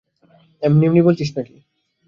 [0.61, 1.55] এমনি-এমনিই বলছিস নাকি?